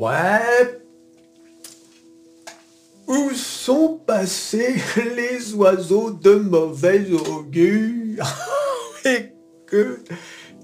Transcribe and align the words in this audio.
Ouais. 0.00 0.80
Où 3.06 3.34
sont 3.34 4.00
passés 4.06 4.76
les 4.96 5.52
oiseaux 5.52 6.10
de 6.10 6.36
mauvais 6.36 7.06
augure? 7.12 8.24
Et 9.04 9.34
que 9.66 9.98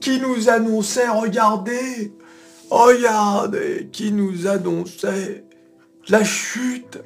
qui 0.01 0.21
nous 0.21 0.49
annonçait, 0.49 1.09
regardez, 1.09 2.15
regardez, 2.71 3.91
qui 3.93 4.11
nous 4.11 4.47
annonçait 4.47 5.45
la 6.09 6.25
chute. 6.25 6.99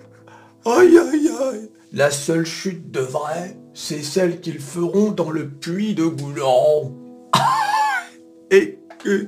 Aïe 0.64 0.98
aïe 0.98 1.30
aïe. 1.36 1.70
La 1.92 2.12
seule 2.12 2.46
chute 2.46 2.92
de 2.92 3.00
vrai, 3.00 3.56
c'est 3.74 4.04
celle 4.04 4.40
qu'ils 4.40 4.60
feront 4.60 5.10
dans 5.10 5.30
le 5.30 5.48
puits 5.48 5.96
de 5.96 6.04
Goulan. 6.04 6.92
Et 8.52 8.78
que... 9.02 9.26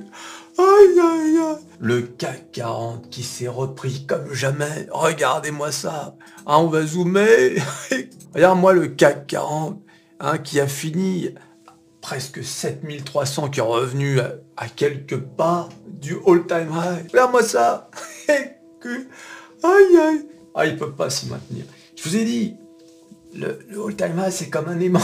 Le 1.79 2.01
CAC 2.01 2.51
40 2.53 3.09
qui 3.09 3.23
s'est 3.23 3.49
repris 3.49 4.05
comme 4.05 4.33
jamais. 4.33 4.87
Regardez-moi 4.91 5.71
ça. 5.71 6.15
Hein, 6.45 6.57
on 6.59 6.67
va 6.67 6.85
zoomer. 6.85 7.57
Regarde-moi 8.33 8.71
le 8.71 8.87
CAC 8.87 9.27
40 9.27 9.81
hein, 10.21 10.37
qui 10.37 10.61
a 10.61 10.67
fini 10.67 11.35
presque 11.99 12.41
7300 12.41 13.49
qui 13.49 13.59
est 13.59 13.63
revenu 13.63 14.19
à, 14.19 14.69
quelques 14.69 15.19
pas 15.19 15.67
du 15.87 16.15
all-time 16.25 16.71
high. 16.71 17.11
Regarde-moi 17.11 17.43
ça. 17.43 17.89
Aïe 18.29 19.97
aïe. 19.97 20.27
Ah, 20.55 20.65
il 20.65 20.77
peut 20.77 20.91
pas 20.91 21.09
s'y 21.09 21.27
maintenir. 21.27 21.65
Je 21.95 22.03
vous 22.03 22.15
ai 22.15 22.23
dit, 22.25 22.55
le, 23.33 23.59
le 23.69 23.83
all-time 23.83 24.21
high, 24.25 24.31
c'est 24.31 24.49
comme 24.49 24.67
un 24.67 24.79
aimant. 24.79 24.99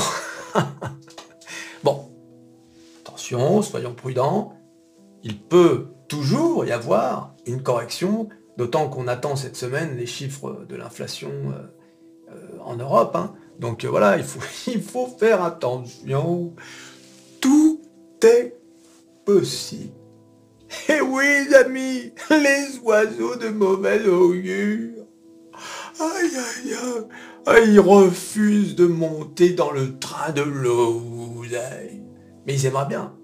bon, 1.84 2.10
attention, 3.04 3.62
soyons 3.62 3.94
prudents 3.94 4.59
il 5.24 5.40
peut 5.40 5.88
toujours 6.08 6.66
y 6.66 6.72
avoir 6.72 7.36
une 7.46 7.62
correction, 7.62 8.30
d'autant 8.58 8.90
qu'on 8.90 9.08
attend 9.08 9.36
cette 9.36 9.56
semaine 9.56 9.96
les 9.98 10.06
chiffres 10.06 10.66
de 10.68 10.76
l'inflation 10.76 11.30
euh, 11.30 12.32
euh, 12.32 12.58
en 12.64 12.76
Europe. 12.76 13.16
Hein. 13.16 13.34
Donc 13.60 13.84
euh, 13.84 13.90
voilà, 13.90 14.18
il 14.18 14.24
faut, 14.24 15.08
faire 15.20 15.44
attention. 15.44 16.54
Tout 17.42 17.82
est 18.24 18.56
possible. 19.26 19.94
Et 20.88 21.02
oui, 21.02 21.54
amis, 21.56 22.14
les 22.30 22.80
oiseaux 22.84 23.36
de 23.36 23.50
mauvais 23.50 24.06
augure. 24.08 25.06
Aïe, 26.00 26.32
aïe, 26.36 26.76
aïe. 27.46 27.74
Ils 27.74 27.80
refusent 27.80 28.76
de 28.76 28.86
monter 28.86 29.50
dans 29.54 29.72
le 29.72 29.98
train 29.98 30.32
de 30.32 30.42
l'oseille. 30.42 32.04
Mais 32.46 32.54
ils 32.54 32.66
aimeraient 32.68 32.88
bien 32.88 33.19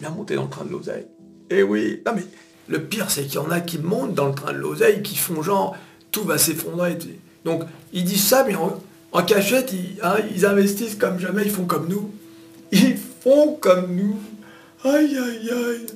bien 0.00 0.10
monter 0.10 0.34
dans 0.34 0.44
le 0.44 0.50
train 0.50 0.64
de 0.64 0.70
l'oseille. 0.70 1.06
Eh 1.50 1.62
oui, 1.62 2.02
non 2.06 2.12
mais 2.14 2.24
le 2.68 2.82
pire 2.82 3.10
c'est 3.10 3.22
qu'il 3.22 3.34
y 3.34 3.38
en 3.38 3.50
a 3.50 3.60
qui 3.60 3.78
montent 3.78 4.14
dans 4.14 4.26
le 4.26 4.34
train 4.34 4.52
de 4.52 4.58
l'oseille, 4.58 5.02
qui 5.02 5.16
font 5.16 5.42
genre 5.42 5.76
tout 6.10 6.24
va 6.24 6.38
s'effondrer. 6.38 6.98
Donc 7.44 7.62
ils 7.92 8.04
disent 8.04 8.26
ça, 8.26 8.44
mais 8.46 8.54
en, 8.54 9.22
cachette, 9.22 9.72
hein, 10.02 10.16
ils, 10.34 10.46
investissent 10.46 10.96
comme 10.96 11.18
jamais, 11.18 11.42
ils 11.44 11.50
font 11.50 11.64
comme 11.64 11.88
nous. 11.88 12.10
Ils 12.72 12.96
font 12.96 13.56
comme 13.60 13.94
nous. 13.94 14.16
Aïe 14.84 15.16
aïe 15.16 15.50
aïe. 15.50 15.86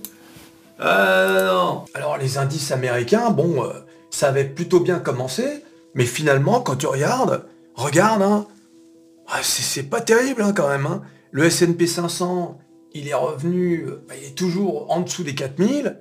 Euh, 0.80 1.46
non. 1.46 1.84
Alors 1.94 2.18
les 2.18 2.38
indices 2.38 2.70
américains, 2.72 3.30
bon, 3.30 3.64
euh, 3.64 3.72
ça 4.10 4.28
avait 4.28 4.44
plutôt 4.44 4.80
bien 4.80 4.98
commencé, 4.98 5.62
mais 5.94 6.04
finalement, 6.04 6.60
quand 6.60 6.76
tu 6.76 6.86
regardes, 6.86 7.44
regarde, 7.74 8.22
hein, 8.22 8.46
ah, 9.28 9.40
c'est 9.42 9.84
pas 9.84 10.00
terrible 10.00 10.42
hein, 10.42 10.52
quand 10.54 10.68
même. 10.68 10.86
Hein. 10.86 11.02
Le 11.30 11.44
S&P 11.44 11.86
500, 11.86 12.58
il 12.94 13.08
est 13.08 13.14
revenu, 13.14 13.86
bah, 14.08 14.14
il 14.20 14.28
est 14.28 14.34
toujours 14.34 14.90
en 14.90 15.00
dessous 15.00 15.24
des 15.24 15.34
4000. 15.34 16.00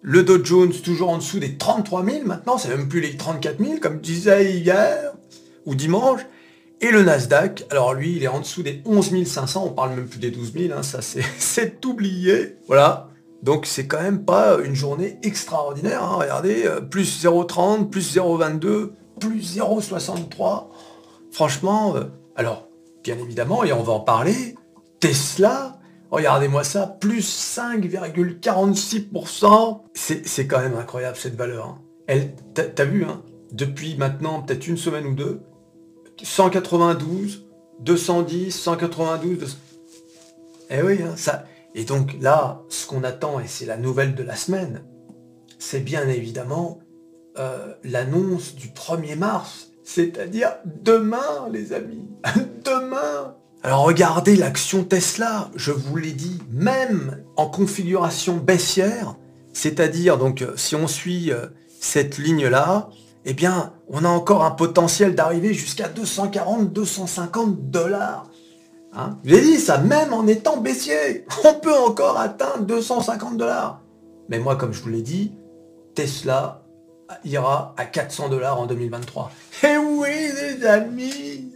Le 0.00 0.22
Dow 0.24 0.44
Jones 0.44 0.72
toujours 0.72 1.10
en 1.10 1.18
dessous 1.18 1.38
des 1.38 1.56
33 1.56 2.04
000 2.04 2.26
maintenant, 2.26 2.58
c'est 2.58 2.68
même 2.68 2.88
plus 2.88 3.00
les 3.00 3.16
34 3.16 3.62
000 3.62 3.78
comme 3.80 3.96
je 3.96 4.00
disais 4.00 4.52
hier 4.52 5.12
ou 5.66 5.74
dimanche. 5.74 6.22
Et 6.80 6.90
le 6.90 7.04
Nasdaq, 7.04 7.64
alors 7.70 7.94
lui, 7.94 8.16
il 8.16 8.24
est 8.24 8.28
en 8.28 8.40
dessous 8.40 8.64
des 8.64 8.82
11 8.84 9.24
500, 9.24 9.64
on 9.64 9.70
parle 9.70 9.90
même 9.90 10.08
plus 10.08 10.18
des 10.18 10.32
12 10.32 10.52
000, 10.54 10.76
hein, 10.76 10.82
ça 10.82 11.00
c'est 11.38 11.84
oublié. 11.84 12.56
Voilà, 12.66 13.08
donc 13.42 13.66
c'est 13.66 13.86
quand 13.86 14.02
même 14.02 14.24
pas 14.24 14.58
une 14.64 14.74
journée 14.74 15.18
extraordinaire. 15.22 16.02
Hein. 16.02 16.16
Regardez, 16.16 16.64
euh, 16.64 16.80
plus 16.80 17.24
0,30, 17.24 17.90
plus 17.90 18.16
0,22, 18.16 18.90
plus 19.20 19.58
0,63. 19.58 20.66
Franchement, 21.30 21.94
euh, 21.94 22.04
alors, 22.34 22.66
bien 23.04 23.16
évidemment, 23.18 23.62
et 23.62 23.72
on 23.72 23.84
va 23.84 23.92
en 23.92 24.00
parler, 24.00 24.56
Tesla, 24.98 25.78
Regardez-moi 26.12 26.62
ça, 26.62 26.86
plus 27.00 27.26
5,46%. 27.56 29.80
C'est 29.94 30.46
quand 30.46 30.60
même 30.60 30.76
incroyable 30.76 31.16
cette 31.16 31.34
valeur. 31.36 31.68
Hein. 31.68 31.80
Elle, 32.06 32.34
t'as 32.52 32.84
vu, 32.84 33.04
hein, 33.04 33.22
depuis 33.50 33.96
maintenant 33.96 34.42
peut-être 34.42 34.66
une 34.66 34.76
semaine 34.76 35.06
ou 35.06 35.14
deux, 35.14 35.40
192, 36.22 37.48
210, 37.80 38.54
192, 38.54 39.56
Eh 40.68 40.82
oui, 40.82 40.98
hein, 41.02 41.14
ça. 41.16 41.46
Et 41.74 41.84
donc 41.84 42.14
là, 42.20 42.60
ce 42.68 42.86
qu'on 42.86 43.04
attend, 43.04 43.40
et 43.40 43.46
c'est 43.46 43.64
la 43.64 43.78
nouvelle 43.78 44.14
de 44.14 44.22
la 44.22 44.36
semaine, 44.36 44.84
c'est 45.58 45.80
bien 45.80 46.06
évidemment 46.08 46.80
euh, 47.38 47.72
l'annonce 47.84 48.54
du 48.54 48.68
1er 48.68 49.16
mars. 49.16 49.70
C'est-à-dire 49.82 50.56
demain, 50.66 51.48
les 51.50 51.72
amis. 51.72 52.06
demain 52.66 53.34
alors 53.64 53.84
regardez 53.84 54.34
l'action 54.34 54.82
Tesla, 54.82 55.48
je 55.54 55.70
vous 55.70 55.96
l'ai 55.96 56.10
dit, 56.10 56.42
même 56.50 57.22
en 57.36 57.46
configuration 57.46 58.36
baissière, 58.36 59.14
c'est-à-dire 59.52 60.18
donc 60.18 60.42
euh, 60.42 60.56
si 60.56 60.74
on 60.74 60.88
suit 60.88 61.30
euh, 61.30 61.46
cette 61.80 62.18
ligne-là, 62.18 62.90
eh 63.24 63.34
bien 63.34 63.72
on 63.88 64.04
a 64.04 64.08
encore 64.08 64.44
un 64.44 64.50
potentiel 64.50 65.14
d'arriver 65.14 65.54
jusqu'à 65.54 65.86
240-250 65.88 67.70
dollars. 67.70 68.26
Hein? 68.94 69.18
Vous 69.22 69.32
avez 69.32 69.42
dit 69.42 69.60
ça, 69.60 69.78
même 69.78 70.12
en 70.12 70.26
étant 70.26 70.56
baissier, 70.56 71.24
on 71.44 71.54
peut 71.54 71.76
encore 71.76 72.18
atteindre 72.18 72.64
250 72.64 73.36
dollars. 73.36 73.80
Mais 74.28 74.40
moi, 74.40 74.56
comme 74.56 74.72
je 74.72 74.82
vous 74.82 74.88
l'ai 74.88 75.02
dit, 75.02 75.34
Tesla 75.94 76.64
ira 77.24 77.74
à 77.76 77.84
400 77.84 78.28
dollars 78.28 78.58
en 78.58 78.66
2023. 78.66 79.30
Eh 79.62 79.76
oui, 79.76 80.08
les 80.34 80.66
amis 80.66 81.52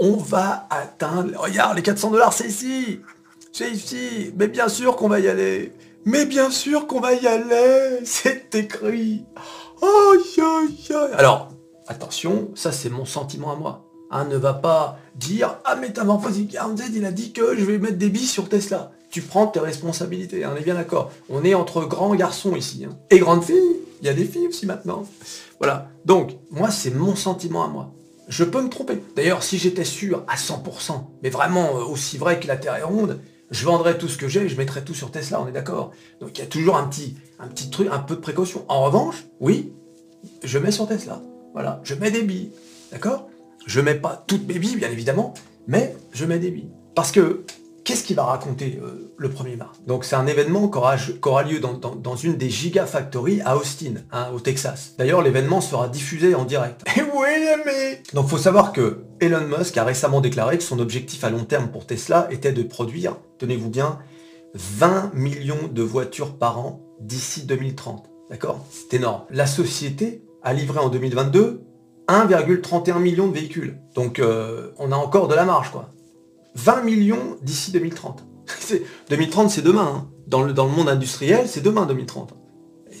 on 0.00 0.16
va 0.16 0.66
atteindre... 0.70 1.38
Regarde, 1.38 1.76
les 1.76 1.82
400 1.82 2.10
dollars, 2.10 2.32
c'est 2.32 2.48
ici 2.48 3.00
C'est 3.52 3.70
ici 3.70 4.32
Mais 4.36 4.48
bien 4.48 4.68
sûr 4.68 4.96
qu'on 4.96 5.08
va 5.08 5.20
y 5.20 5.28
aller 5.28 5.72
Mais 6.06 6.24
bien 6.24 6.50
sûr 6.50 6.86
qu'on 6.86 7.00
va 7.00 7.12
y 7.12 7.26
aller 7.26 8.00
C'est 8.04 8.54
écrit 8.54 9.24
Alors, 11.16 11.50
attention, 11.86 12.50
ça 12.54 12.72
c'est 12.72 12.90
mon 12.90 13.04
sentiment 13.04 13.52
à 13.52 13.56
moi. 13.56 13.86
Hein, 14.10 14.24
ne 14.24 14.36
va 14.36 14.54
pas 14.54 14.98
dire 15.14 15.58
«Ah, 15.64 15.76
Métamorphose 15.76 16.40
47, 16.50 16.90
il 16.94 17.04
a 17.04 17.12
dit 17.12 17.32
que 17.32 17.56
je 17.56 17.64
vais 17.64 17.78
mettre 17.78 17.96
des 17.96 18.08
billes 18.08 18.26
sur 18.26 18.48
Tesla.» 18.48 18.90
Tu 19.10 19.22
prends 19.22 19.46
tes 19.46 19.60
responsabilités, 19.60 20.44
hein, 20.44 20.52
on 20.54 20.56
est 20.56 20.64
bien 20.64 20.74
d'accord. 20.74 21.12
On 21.28 21.44
est 21.44 21.54
entre 21.54 21.84
grands 21.84 22.14
garçons 22.14 22.56
ici. 22.56 22.84
Hein. 22.84 22.96
Et 23.10 23.18
grandes 23.18 23.44
filles 23.44 23.76
Il 24.00 24.06
y 24.06 24.08
a 24.08 24.14
des 24.14 24.24
filles 24.24 24.48
aussi 24.48 24.66
maintenant. 24.66 25.04
Voilà. 25.58 25.88
Donc, 26.04 26.36
moi, 26.50 26.70
c'est 26.70 26.90
mon 26.90 27.14
sentiment 27.14 27.64
à 27.64 27.68
moi 27.68 27.92
je 28.30 28.44
peux 28.44 28.62
me 28.62 28.68
tromper. 28.68 29.02
D'ailleurs, 29.16 29.42
si 29.42 29.58
j'étais 29.58 29.84
sûr 29.84 30.24
à 30.28 30.36
100%, 30.36 31.04
mais 31.22 31.30
vraiment 31.30 31.76
euh, 31.76 31.84
aussi 31.84 32.16
vrai 32.16 32.38
que 32.38 32.46
la 32.46 32.56
Terre 32.56 32.76
est 32.76 32.82
ronde, 32.82 33.20
je 33.50 33.64
vendrais 33.66 33.98
tout 33.98 34.06
ce 34.06 34.16
que 34.16 34.28
j'ai 34.28 34.42
et 34.42 34.48
je 34.48 34.56
mettrais 34.56 34.84
tout 34.84 34.94
sur 34.94 35.10
Tesla, 35.10 35.42
on 35.42 35.48
est 35.48 35.52
d'accord 35.52 35.90
Donc 36.20 36.38
il 36.38 36.40
y 36.40 36.44
a 36.44 36.46
toujours 36.46 36.76
un 36.76 36.86
petit, 36.86 37.16
un 37.40 37.48
petit 37.48 37.68
truc, 37.70 37.88
un 37.90 37.98
peu 37.98 38.14
de 38.14 38.20
précaution. 38.20 38.64
En 38.68 38.84
revanche, 38.84 39.24
oui, 39.40 39.72
je 40.44 40.58
mets 40.58 40.70
sur 40.70 40.86
Tesla. 40.86 41.20
Voilà, 41.52 41.80
je 41.82 41.94
mets 41.94 42.12
des 42.12 42.22
billes. 42.22 42.52
D'accord? 42.92 43.28
Je 43.66 43.80
mets 43.80 43.96
pas 43.96 44.24
toutes 44.28 44.46
mes 44.46 44.60
billes, 44.60 44.76
bien 44.76 44.90
évidemment, 44.90 45.34
mais 45.66 45.96
je 46.12 46.24
mets 46.24 46.38
des 46.38 46.52
billes. 46.52 46.70
Parce 46.94 47.10
que 47.10 47.44
Qu'est-ce 47.90 48.04
qu'il 48.04 48.14
va 48.14 48.22
raconter 48.22 48.78
euh, 48.80 49.12
le 49.16 49.28
1er 49.28 49.56
mars? 49.56 49.80
Donc 49.84 50.04
c'est 50.04 50.14
un 50.14 50.28
événement 50.28 50.68
qui 50.68 50.78
aura, 50.78 51.42
lieu 51.42 51.58
dans, 51.58 52.14
une 52.14 52.36
des 52.36 52.48
Gigafactories 52.48 53.40
à 53.44 53.56
Austin, 53.56 53.94
hein, 54.12 54.28
au 54.32 54.38
Texas. 54.38 54.94
D'ailleurs 54.96 55.22
l'événement 55.22 55.60
sera 55.60 55.88
diffusé 55.88 56.36
en 56.36 56.44
direct. 56.44 56.82
Et 56.96 57.00
oui 57.02 57.48
mais 57.66 58.00
Donc 58.14 58.28
faut 58.28 58.38
savoir 58.38 58.72
que 58.72 59.02
Elon 59.18 59.40
Musk 59.40 59.76
a 59.76 59.82
récemment 59.82 60.20
déclaré 60.20 60.56
que 60.56 60.62
son 60.62 60.78
objectif 60.78 61.24
à 61.24 61.30
long 61.30 61.42
terme 61.42 61.72
pour 61.72 61.84
Tesla 61.84 62.28
était 62.30 62.52
de 62.52 62.62
produire, 62.62 63.16
tenez-vous 63.38 63.70
bien, 63.70 63.98
20 64.54 65.12
millions 65.14 65.68
de 65.68 65.82
voitures 65.82 66.38
par 66.38 66.60
an 66.60 66.80
d'ici 67.00 67.42
2030. 67.42 68.08
D'accord? 68.30 68.64
C'est 68.70 68.98
énorme. 68.98 69.22
La 69.30 69.48
société 69.48 70.22
a 70.44 70.52
livré 70.52 70.78
en 70.78 70.90
2022 70.90 71.64
1,31 72.06 73.00
million 73.00 73.26
de 73.26 73.34
véhicules. 73.34 73.80
Donc 73.96 74.20
euh, 74.20 74.70
on 74.78 74.92
a 74.92 74.96
encore 74.96 75.26
de 75.26 75.34
la 75.34 75.44
marge 75.44 75.72
quoi. 75.72 75.90
20 76.54 76.82
millions 76.82 77.36
d'ici 77.42 77.72
2030. 77.72 78.24
2030, 79.08 79.50
c'est 79.50 79.62
demain. 79.62 79.92
Hein. 79.96 80.08
Dans, 80.26 80.42
le, 80.42 80.52
dans 80.52 80.66
le 80.66 80.72
monde 80.72 80.88
industriel, 80.88 81.48
c'est 81.48 81.60
demain 81.60 81.86
2030. 81.86 82.34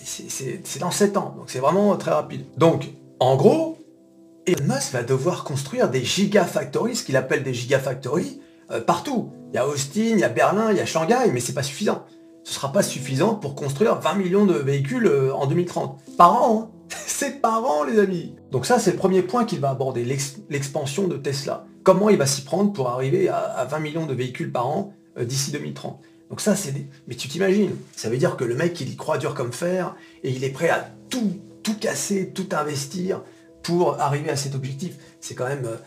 C'est 0.04 0.78
dans 0.80 0.90
7 0.90 1.16
ans, 1.16 1.34
donc 1.36 1.50
c'est 1.50 1.58
vraiment 1.58 1.96
très 1.96 2.10
rapide. 2.10 2.44
Donc, 2.56 2.88
en 3.20 3.36
gros, 3.36 3.78
Elon 4.46 4.74
Musk 4.74 4.92
va 4.92 5.02
devoir 5.02 5.44
construire 5.44 5.90
des 5.90 6.04
gigafactories, 6.04 6.96
ce 6.96 7.04
qu'il 7.04 7.16
appelle 7.16 7.42
des 7.42 7.54
gigafactories, 7.54 8.40
euh, 8.70 8.80
partout. 8.80 9.30
Il 9.52 9.56
y 9.56 9.58
a 9.58 9.66
Austin, 9.66 10.00
il 10.00 10.18
y 10.18 10.24
a 10.24 10.28
Berlin, 10.28 10.70
il 10.70 10.78
y 10.78 10.80
a 10.80 10.86
Shanghai, 10.86 11.30
mais 11.32 11.40
c'est 11.40 11.52
pas 11.52 11.62
suffisant. 11.62 12.04
ce 12.44 12.54
sera 12.54 12.72
pas 12.72 12.82
suffisant 12.82 13.34
pour 13.34 13.54
construire 13.54 14.00
20 14.00 14.14
millions 14.14 14.46
de 14.46 14.54
véhicules 14.54 15.06
euh, 15.06 15.34
en 15.34 15.46
2030. 15.46 16.00
Par 16.16 16.42
an, 16.42 16.70
hein. 16.72 16.86
c'est 17.06 17.40
par 17.40 17.64
an 17.64 17.84
les 17.84 17.98
amis. 17.98 18.34
Donc 18.50 18.66
ça 18.66 18.78
c'est 18.78 18.92
le 18.92 18.96
premier 18.96 19.22
point 19.22 19.44
qu'il 19.44 19.60
va 19.60 19.70
aborder, 19.70 20.04
l'expansion 20.04 21.06
de 21.06 21.16
Tesla. 21.16 21.66
Comment 21.90 22.08
il 22.08 22.18
va 22.18 22.26
s'y 22.26 22.42
prendre 22.42 22.72
pour 22.72 22.88
arriver 22.88 23.28
à 23.28 23.66
20 23.68 23.80
millions 23.80 24.06
de 24.06 24.14
véhicules 24.14 24.52
par 24.52 24.68
an 24.68 24.94
euh, 25.18 25.24
d'ici 25.24 25.50
2030. 25.50 26.00
Donc 26.30 26.40
ça 26.40 26.54
c'est 26.54 26.70
des... 26.70 26.86
Mais 27.08 27.16
tu 27.16 27.26
t'imagines, 27.26 27.74
ça 27.96 28.08
veut 28.08 28.16
dire 28.16 28.36
que 28.36 28.44
le 28.44 28.54
mec 28.54 28.80
il 28.80 28.90
y 28.90 28.94
croit 28.94 29.18
dur 29.18 29.34
comme 29.34 29.52
fer 29.52 29.96
et 30.22 30.30
il 30.30 30.44
est 30.44 30.50
prêt 30.50 30.68
à 30.68 30.88
tout, 31.08 31.32
tout 31.64 31.74
casser, 31.74 32.30
tout 32.32 32.46
investir 32.52 33.24
pour 33.64 34.00
arriver 34.00 34.30
à 34.30 34.36
cet 34.36 34.54
objectif. 34.54 34.98
C'est 35.20 35.34
quand 35.34 35.48
même, 35.48 35.66
euh, 35.66 35.78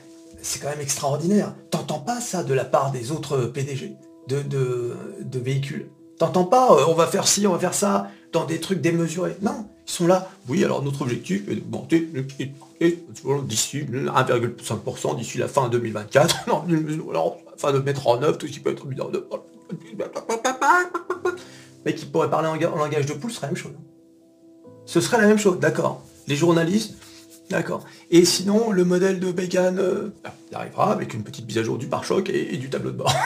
c'est 0.41 0.61
quand 0.61 0.67
même 0.71 0.81
extraordinaire. 0.81 1.55
T'entends 1.69 2.01
pas 2.01 2.19
ça 2.19 2.44
de 2.44 2.53
la 2.53 2.65
part 2.65 2.91
des 2.91 3.13
autres 3.13 3.38
PDG 3.45 3.95
de, 4.27 4.41
de, 4.41 5.39
véhicules? 5.39 5.88
T'entends 6.19 6.44
pas, 6.44 6.73
euh, 6.73 6.83
on 6.89 6.95
va 6.95 7.07
faire 7.07 7.29
ci, 7.29 7.47
on 7.47 7.53
va 7.53 7.59
faire 7.59 7.73
ça, 7.73 8.11
dans 8.33 8.45
des 8.45 8.59
trucs 8.59 8.81
démesurés. 8.81 9.38
Non, 9.41 9.68
ils 9.88 9.91
sont 9.91 10.07
là. 10.07 10.30
Oui, 10.50 10.65
alors 10.65 10.83
notre 10.83 11.03
objectif 11.03 11.47
est 11.47 11.56
d'augmenter 11.56 12.09
d'ici 13.45 13.85
1,5% 13.85 15.18
d'ici 15.18 15.38
la 15.38 15.47
fin 15.47 15.69
2024. 15.69 16.47
Non, 16.47 16.65
afin 17.56 17.71
de 17.71 17.80
mettre 17.80 18.07
en 18.07 18.21
œuvre 18.21 18.38
tout 18.38 18.47
ce 18.47 18.51
qui 18.51 18.59
peut 18.59 18.71
être 18.71 18.85
mis 18.85 19.00
en. 19.00 19.09
Mais 21.85 21.95
qui 21.95 22.06
pourrait 22.06 22.30
parler 22.30 22.47
en, 22.47 22.75
langage 22.75 23.06
de 23.06 23.13
poule, 23.13 23.31
ce 23.31 23.38
serait 23.38 23.47
la 23.47 23.53
même 23.53 23.62
chose. 23.62 23.74
Ce 24.86 25.01
serait 25.01 25.18
la 25.21 25.27
même 25.27 25.38
chose, 25.39 25.59
d'accord. 25.59 26.03
Les 26.27 26.36
journalistes, 26.36 26.95
d'accord. 27.50 27.83
Et 28.09 28.25
sinon, 28.25 28.71
le 28.71 28.83
modèle 28.86 29.19
de 29.19 29.31
Bacon, 29.31 29.77
euh, 29.79 30.13
il 30.51 30.56
arrivera 30.56 30.91
avec 30.91 31.13
une 31.13 31.24
petite 31.24 31.45
mise 31.45 31.57
à 31.57 31.63
jour 31.63 31.77
du 31.77 31.88
pare-choc 31.88 32.29
et, 32.29 32.57
du 32.57 32.69
tableau 32.69 32.91
de 32.91 32.97
bord. 32.97 33.13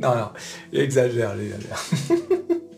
Non, 0.00 0.14
non, 0.16 0.28
il 0.72 0.80
exagère, 0.80 1.34
il 1.36 1.42
exagère. 1.42 1.84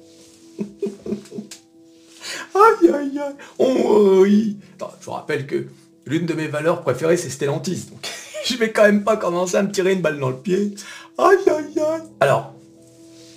aïe, 2.55 2.91
aïe, 2.93 3.19
aïe. 3.19 3.35
Oh, 3.59 4.21
oui. 4.23 4.57
je 5.01 5.05
vous 5.05 5.13
rappelle 5.13 5.47
que 5.47 5.67
l'une 6.07 6.27
de 6.27 6.35
mes 6.35 6.47
valeurs 6.47 6.83
préférées, 6.83 7.17
c'est 7.17 7.31
Stellantis. 7.31 7.87
Donc, 7.91 8.07
je 8.45 8.57
vais 8.57 8.73
quand 8.73 8.85
même 8.85 9.05
pas 9.05 9.17
commencer 9.17 9.57
à 9.57 9.63
me 9.63 9.73
tirer 9.73 9.93
une 9.93 10.03
balle 10.03 10.19
dans 10.19 10.31
le 10.31 10.37
pied. 10.37 10.75
Aïe, 11.19 11.37
aïe, 11.47 11.81
aïe. 11.81 12.03
Alors, 12.21 12.55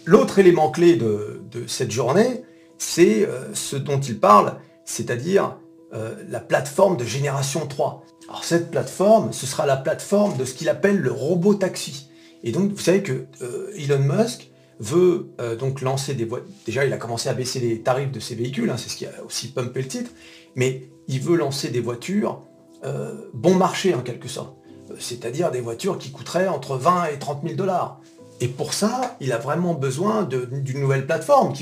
l'autre 0.06 0.40
élément 0.40 0.72
clé 0.72 0.96
de, 0.96 1.42
cette 1.68 1.92
journée, 1.92 2.44
c'est 2.78 3.25
euh, 3.25 3.54
ce 3.54 3.75
dont 3.75 4.00
il 4.00 4.20
parle, 4.20 4.56
c'est-à-dire 4.86 5.58
euh, 5.94 6.16
la 6.30 6.40
plateforme 6.40 6.98
de 6.98 7.04
génération 7.04 7.66
3. 7.66 8.04
Alors 8.30 8.44
cette 8.44 8.72
plateforme, 8.72 9.31
ce 9.31 9.46
sera 9.46 9.66
la 9.66 9.78
plateforme 9.78 10.38
de 10.38 10.46
ce 10.46 10.54
qu'il 10.54 10.70
appelle 10.70 10.98
le 10.98 11.12
robot 11.12 11.56
taxi. 11.56 12.10
Et 12.44 12.52
donc, 12.52 12.72
vous 12.72 12.78
savez 12.78 13.02
que 13.02 13.25
euh, 13.42 13.72
Elon 13.75 14.00
Musk 14.00 14.50
veut 14.79 15.29
euh, 15.39 15.56
donc 15.56 15.81
lancer 15.81 16.13
des 16.13 16.25
voitures. 16.25 16.50
Déjà, 16.65 16.85
il 16.85 16.94
a 16.94 16.97
commencé 16.97 17.29
à 17.29 17.33
baisser 17.33 17.59
les 17.59 17.81
tarifs 17.81 18.12
de 18.12 18.19
ses 18.19 18.35
véhicules, 18.35 18.69
hein, 18.69 18.77
c'est 18.77 18.89
ce 18.89 18.95
qui 18.95 19.06
a 19.06 19.12
aussi 19.25 19.51
pumpé 19.51 19.81
le 19.81 19.88
titre, 19.88 20.12
mais 20.56 20.89
il 21.07 21.19
veut 21.19 21.38
lancer 21.38 21.69
des 21.69 21.79
voitures 21.79 22.41
euh, 22.85 23.13
bon 23.33 23.56
marché 23.56 23.94
en 23.94 24.01
quelque 24.01 24.27
sorte. 24.27 24.56
C'est-à-dire 25.00 25.51
des 25.51 25.62
voitures 25.62 25.97
qui 25.97 26.12
coûteraient 26.12 26.47
entre 26.47 26.77
20 26.77 27.07
et 27.07 27.19
30 27.19 27.41
000 27.44 27.56
dollars. 27.56 28.00
Et 28.39 28.47
pour 28.47 28.74
ça, 28.74 29.18
il 29.19 29.33
a 29.33 29.38
vraiment 29.38 29.74
besoin 29.74 30.24
d'une 30.24 30.79
nouvelle 30.79 31.06
plateforme 31.06 31.53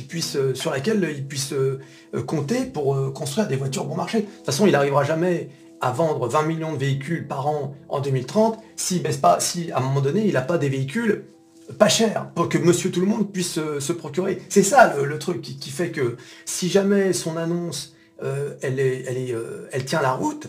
sur 0.54 0.72
laquelle 0.72 1.10
il 1.16 1.26
puisse 1.26 1.54
compter 2.28 2.66
pour 2.66 3.14
construire 3.14 3.48
des 3.48 3.56
voitures 3.56 3.86
bon 3.86 3.96
marché. 3.96 4.22
De 4.22 4.26
toute 4.26 4.46
façon, 4.46 4.68
il 4.68 4.74
n'arrivera 4.74 5.06
jamais 5.06 5.50
à 5.82 5.92
vendre 5.92 6.28
20 6.28 6.44
millions 6.44 6.74
de 6.74 6.78
véhicules 6.78 7.28
par 7.28 7.48
an 7.48 7.76
en 7.90 8.00
2030 8.00 8.60
s'il 8.76 9.04
baisse 9.04 9.20
si 9.40 9.72
à 9.72 9.78
un 9.78 9.82
moment 9.82 10.02
donné 10.02 10.26
il 10.26 10.34
n'a 10.34 10.42
pas 10.42 10.58
des 10.58 10.70
véhicules 10.70 11.26
pas 11.74 11.90
chers 11.90 12.30
pour 12.36 12.50
que 12.50 12.58
monsieur 12.58 12.92
tout 12.92 13.02
le 13.02 13.08
monde 13.08 13.32
puisse 13.32 13.60
se, 13.80 13.94
procurer. 13.94 14.42
C'est 14.50 14.64
ça 14.64 14.96
le, 14.96 15.20
truc 15.20 15.42
qui, 15.42 15.70
fait 15.70 15.92
que 15.92 16.18
si 16.46 16.70
jamais 16.70 17.14
son 17.14 17.38
annonce 17.38 17.96
euh, 18.24 18.56
elle, 18.62 18.80
est, 18.80 19.04
elle, 19.08 19.18
est, 19.18 19.34
euh, 19.34 19.68
elle 19.72 19.84
tient 19.86 20.02
la 20.02 20.14
route, 20.14 20.48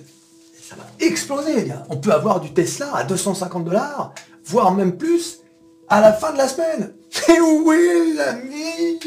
ça 0.63 0.77
va 0.77 0.85
exploser. 1.01 1.73
On 1.89 1.97
peut 1.97 2.13
avoir 2.13 2.41
du 2.41 2.53
Tesla 2.53 2.95
à 2.95 3.05
250 3.05 3.65
dollars, 3.65 4.15
voire 4.45 4.73
même 4.73 4.97
plus, 4.97 5.41
à 5.89 6.01
la 6.01 6.13
fin 6.13 6.33
de 6.33 6.39
la 6.39 6.49
semaine. 6.49 6.93
Et 7.29 7.41
oui, 7.41 8.15
l'ami 8.17 9.01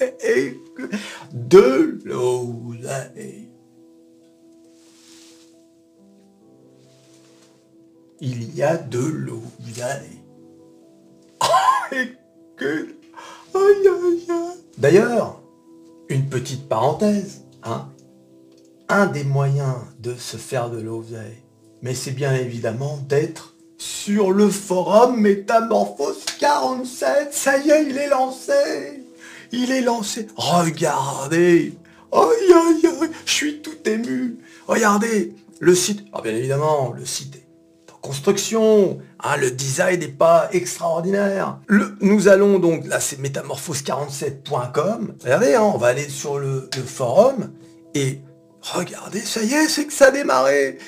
De 1.32 1.98
l'oseille. 2.04 3.50
il 8.20 8.54
y 8.54 8.62
a 8.62 8.76
de 8.76 8.98
l'eau. 8.98 9.42
D'ailleurs, 14.78 15.40
une 16.08 16.28
petite 16.28 16.68
parenthèse, 16.68 17.42
hein. 17.62 17.88
Un 18.88 19.06
des 19.06 19.22
moyens 19.22 19.76
de 20.00 20.14
se 20.16 20.36
faire 20.36 20.68
de 20.68 20.80
l'eau, 20.80 21.04
mais 21.82 21.94
c'est 21.94 22.10
bien 22.10 22.34
évidemment 22.34 22.98
d'être 23.08 23.54
sur 23.78 24.32
le 24.32 24.50
forum 24.50 25.20
Métamorphose 25.20 26.24
47. 26.40 27.32
Ça 27.32 27.58
y 27.58 27.70
est, 27.70 27.86
il 27.88 27.96
est 27.96 28.08
lancé. 28.08 29.04
Il 29.52 29.70
est 29.70 29.80
lancé. 29.80 30.26
Regardez. 30.34 31.74
Aïe, 32.12 32.52
aïe, 32.52 32.86
aïe. 32.86 33.10
Je 33.24 33.32
suis 33.32 33.62
tout 33.62 33.88
ému. 33.88 34.38
Regardez. 34.66 35.34
Le 35.60 35.74
site. 35.74 36.04
Ah, 36.12 36.20
bien 36.22 36.34
évidemment, 36.34 36.92
le 36.92 37.04
site 37.04 37.36
est 37.36 37.49
construction. 38.00 38.98
Hein, 39.22 39.36
le 39.36 39.50
design 39.50 40.00
n'est 40.00 40.08
pas 40.08 40.48
extraordinaire. 40.52 41.58
nous 42.00 42.28
allons 42.28 42.58
donc, 42.58 42.86
là 42.86 43.00
c'est 43.00 43.20
métamorphose47.com. 43.20 45.14
Regardez, 45.22 45.54
hein, 45.54 45.62
on 45.62 45.78
va 45.78 45.88
aller 45.88 46.08
sur 46.08 46.38
le, 46.38 46.68
forum 46.86 47.50
et 47.94 48.20
regardez, 48.60 49.20
ça 49.20 49.42
y 49.42 49.54
est, 49.54 49.68
c'est 49.68 49.86
que 49.86 49.92
ça 49.92 50.06
a 50.06 50.10
démarré. 50.10 50.78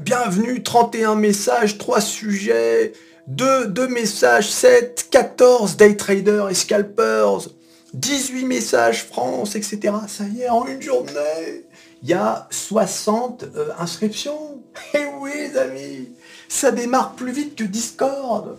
Bienvenue, 0.00 0.62
31 0.62 1.14
messages, 1.14 1.78
3 1.78 2.00
sujets, 2.00 2.92
2, 3.28 3.68
2 3.68 3.88
messages, 3.88 4.50
7, 4.50 5.08
14 5.10 5.76
day 5.76 5.96
traders 5.96 6.48
et 6.48 6.54
scalpers, 6.54 7.48
18 7.94 8.44
messages 8.44 9.04
France, 9.04 9.54
etc. 9.54 9.94
Ça 10.08 10.24
y 10.24 10.42
est, 10.42 10.48
en 10.48 10.66
une 10.66 10.82
journée, 10.82 11.64
il 12.02 12.08
y 12.08 12.14
a 12.14 12.46
60 12.50 13.44
euh, 13.54 13.68
inscriptions. 13.78 14.62
Et 14.94 14.98
eh 15.00 15.06
oui, 15.20 15.30
les 15.34 15.56
amis, 15.56 16.08
ça 16.48 16.70
démarre 16.70 17.14
plus 17.14 17.32
vite 17.32 17.56
que 17.56 17.64
Discord. 17.64 18.58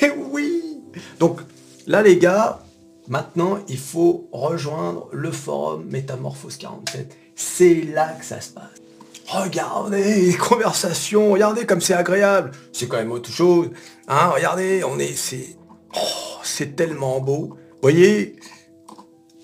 Et 0.00 0.06
eh 0.06 0.10
oui 0.10 0.80
Donc 1.18 1.40
là 1.86 2.02
les 2.02 2.18
gars, 2.18 2.60
maintenant 3.08 3.58
il 3.68 3.78
faut 3.78 4.28
rejoindre 4.32 5.08
le 5.12 5.30
forum 5.30 5.84
Métamorphose 5.90 6.56
47. 6.56 7.16
C'est 7.36 7.82
là 7.82 8.12
que 8.12 8.24
ça 8.24 8.40
se 8.40 8.50
passe. 8.50 8.84
Regardez 9.26 10.26
les 10.26 10.34
conversations, 10.34 11.32
regardez 11.32 11.66
comme 11.66 11.80
c'est 11.80 11.94
agréable. 11.94 12.52
C'est 12.72 12.86
quand 12.86 12.98
même 12.98 13.12
autre 13.12 13.30
chose. 13.30 13.70
Hein, 14.06 14.30
regardez, 14.34 14.84
on 14.84 14.98
est. 14.98 15.16
C'est. 15.16 15.56
Oh, 15.96 16.38
c'est 16.42 16.76
tellement 16.76 17.20
beau. 17.20 17.56
Voyez 17.80 18.36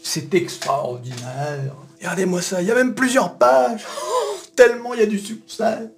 C'est 0.03 0.35
extraordinaire. 0.35 1.75
Regardez-moi 1.99 2.43
ça, 2.43 2.63
il 2.63 2.69
y 2.69 2.71
a 2.71 2.75
même 2.75 2.95
plusieurs 2.95 3.37
pages. 3.37 3.87
Oh, 3.87 4.37
tellement 4.55 4.95
il 4.95 5.01
y 5.01 5.03
a 5.03 5.07
du 5.07 5.19
succès. 5.19 5.91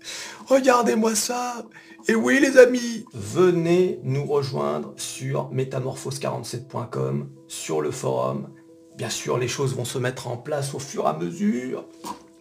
Regardez-moi 0.52 1.14
ça 1.14 1.64
Et 2.09 2.14
oui 2.14 2.38
les 2.38 2.59
amis 2.59 3.06
Venez 3.14 4.00
nous 4.04 4.26
rejoindre 4.26 4.92
sur 4.99 5.50
métamorphose47.com, 5.50 7.30
sur 7.49 7.80
le 7.80 7.90
forum. 7.90 8.50
Bien 8.99 9.09
sûr, 9.09 9.38
les 9.38 9.49
choses 9.49 9.75
vont 9.75 9.87
se 9.87 9.97
mettre 9.97 10.28
en 10.28 10.37
place 10.37 10.75
au 10.75 10.78
fur 10.78 11.04
et 11.04 11.09
à 11.09 11.14
mesure. 11.14 11.87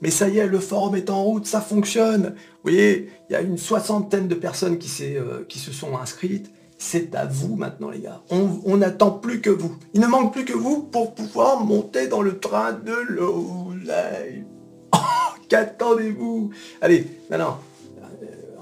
Mais 0.01 0.12
ça 0.12 0.27
y 0.27 0.39
est, 0.39 0.46
le 0.46 0.60
forum 0.60 0.98
est 0.98 1.10
en 1.10 1.24
route, 1.24 1.46
ça 1.46 1.62
fonctionne. 1.62 2.36
Vous 2.36 2.72
voyez, 2.72 3.10
il 3.30 3.34
y 3.34 3.36
a 3.38 3.41
une 3.41 3.58
soixantaine 3.58 4.27
de 4.27 4.36
personnes 4.36 4.77
qui, 4.77 4.91
euh, 5.15 5.46
qui 5.48 5.60
se 5.60 5.72
sont 5.72 5.98
inscrites. 5.98 6.51
C'est 6.77 7.15
à 7.15 7.25
vous 7.25 7.56
maintenant 7.56 7.91
les 7.91 8.01
gars. 8.01 8.24
On 8.30 8.75
n'attend 8.75 9.12
plus 9.12 9.39
que 9.39 9.50
vous. 9.50 9.77
Il 9.94 10.01
ne 10.01 10.08
manque 10.08 10.34
plus 10.34 10.44
que 10.44 10.51
vous 10.51 10.84
pour 10.84 11.15
pouvoir 11.15 11.63
monter 11.63 12.08
dans 12.10 12.22
le 12.22 12.39
train 12.39 12.74
de 12.74 12.96
l'eau. 13.08 13.72
Oh, 14.94 14.98
Qu'attendez-vous? 15.48 16.50
Allez, 16.82 17.08
maintenant, 17.30 17.60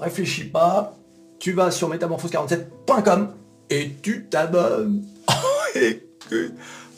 réfléchis 0.00 0.44
pas, 0.44 0.96
tu 1.38 1.52
vas 1.52 1.70
sur 1.70 1.88
métamorphose47.com 1.90 3.34
et 3.70 3.90
tu 4.02 4.26
t'abonnes. 4.28 5.04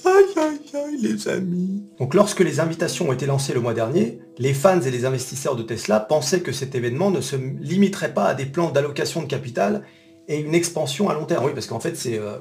Aïe 0.05 0.25
aïe 0.37 0.59
aïe 0.75 0.97
les 1.01 1.29
amis. 1.29 1.85
Donc 2.01 2.15
lorsque 2.15 2.41
les 2.41 2.59
invitations 2.59 3.09
ont 3.09 3.13
été 3.13 3.27
lancées 3.27 3.55
le 3.55 3.61
mois 3.61 3.73
dernier, 3.73 4.19
les 4.39 4.53
fans 4.53 4.81
et 4.81 4.91
les 4.91 5.05
investisseurs 5.05 5.55
de 5.55 5.63
Tesla 5.63 6.01
pensaient 6.01 6.41
que 6.41 6.51
cet 6.51 6.75
événement 6.75 7.13
ne 7.13 7.21
se 7.21 7.37
limiterait 7.37 8.13
pas 8.13 8.25
à 8.25 8.35
des 8.35 8.47
plans 8.47 8.71
d'allocation 8.71 9.23
de 9.23 9.27
capital 9.27 9.85
et 10.27 10.41
une 10.41 10.57
expansion 10.57 11.09
à 11.09 11.15
long 11.15 11.25
terme. 11.25 11.45
Oui, 11.45 11.53
parce 11.55 11.67
qu'en 11.67 11.79
fait 11.79 11.97
c'est 11.97 12.19
euh, 12.19 12.39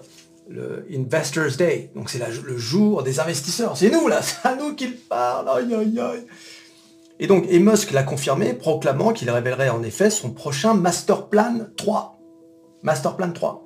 le 0.49 0.87
Investors 0.91 1.55
Day, 1.57 1.91
donc 1.95 2.09
c'est 2.09 2.19
le 2.19 2.57
jour 2.57 3.03
des 3.03 3.19
investisseurs. 3.19 3.77
C'est 3.77 3.91
nous 3.91 4.07
là, 4.07 4.21
c'est 4.23 4.47
à 4.47 4.55
nous 4.55 4.73
qu'ils 4.73 4.97
parlent. 4.97 5.47
Et 7.21 7.27
donc, 7.27 7.45
et 7.49 7.59
Musk 7.59 7.91
l'a 7.91 8.01
confirmé, 8.01 8.53
proclamant 8.53 9.13
qu'il 9.13 9.29
révélerait 9.29 9.69
en 9.69 9.83
effet 9.83 10.09
son 10.09 10.31
prochain 10.31 10.73
Master 10.73 11.29
Plan 11.29 11.67
3. 11.77 12.19
Master 12.81 13.15
Plan 13.15 13.31
3. 13.31 13.63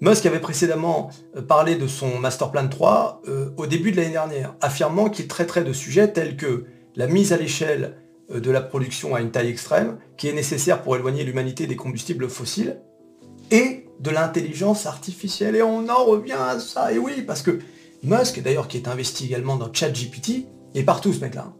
Musk 0.00 0.24
avait 0.24 0.40
précédemment 0.40 1.10
euh, 1.36 1.42
parlé 1.42 1.76
de 1.76 1.86
son 1.86 2.18
Master 2.18 2.50
Plan 2.50 2.66
3 2.66 3.20
euh, 3.28 3.50
au 3.58 3.66
début 3.66 3.92
de 3.92 3.98
l'année 3.98 4.12
dernière, 4.12 4.54
affirmant 4.62 5.10
qu'il 5.10 5.28
traiterait 5.28 5.64
de 5.64 5.74
sujets 5.74 6.10
tels 6.10 6.38
que 6.38 6.64
la 6.96 7.08
mise 7.08 7.34
à 7.34 7.36
l'échelle 7.36 7.98
euh, 8.30 8.40
de 8.40 8.50
la 8.50 8.62
production 8.62 9.14
à 9.14 9.20
une 9.20 9.32
taille 9.32 9.50
extrême, 9.50 9.98
qui 10.16 10.28
est 10.28 10.32
nécessaire 10.32 10.80
pour 10.82 10.96
éloigner 10.96 11.24
l'humanité 11.24 11.66
des 11.66 11.76
combustibles 11.76 12.30
fossiles, 12.30 12.80
et 13.50 13.84
de 14.00 14.10
l'intelligence 14.10 14.86
artificielle. 14.86 15.56
Et 15.56 15.62
on 15.62 15.90
en 15.90 16.04
revient 16.06 16.32
à 16.32 16.58
ça, 16.58 16.90
et 16.90 16.96
oui, 16.96 17.20
parce 17.20 17.42
que 17.42 17.58
Musk, 18.02 18.40
d'ailleurs, 18.40 18.66
qui 18.66 18.78
est 18.78 18.88
investi 18.88 19.26
également 19.26 19.56
dans 19.56 19.70
ChatGPT, 19.70 20.46
est 20.74 20.84
partout 20.84 21.12
ce 21.12 21.20
mec-là. 21.20 21.52